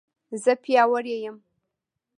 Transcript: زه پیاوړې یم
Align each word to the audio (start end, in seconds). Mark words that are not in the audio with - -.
زه 0.43 0.51
پیاوړې 0.63 1.15
یم 1.25 1.37